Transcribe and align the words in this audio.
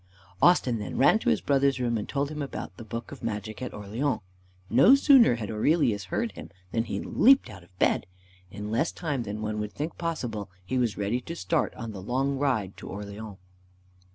Austin 0.41 0.79
then 0.79 0.97
ran 0.97 1.19
to 1.19 1.29
his 1.29 1.41
brother's 1.41 1.79
room 1.79 1.95
and 1.95 2.09
told 2.09 2.31
him 2.31 2.41
about 2.41 2.75
the 2.77 2.83
book 2.83 3.11
of 3.11 3.21
magic 3.21 3.61
at 3.61 3.71
Orleans. 3.71 4.21
No 4.67 4.95
sooner 4.95 5.35
had 5.35 5.51
Aurelius 5.51 6.05
heard 6.05 6.31
him 6.31 6.49
than 6.71 6.85
he 6.85 6.99
leapt 6.99 7.51
out 7.51 7.61
of 7.61 7.77
bed. 7.77 8.07
In 8.49 8.71
less 8.71 8.91
time 8.91 9.21
than 9.21 9.43
one 9.43 9.59
would 9.59 9.73
think 9.73 9.99
possible 9.99 10.49
he 10.65 10.79
was 10.79 10.97
ready 10.97 11.21
to 11.21 11.35
start 11.35 11.75
on 11.75 11.91
the 11.91 12.01
long 12.01 12.39
ride 12.39 12.75
to 12.77 12.87
Orleans. 12.89 13.37